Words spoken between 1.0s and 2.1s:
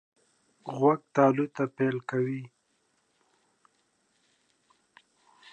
تالو ته پایل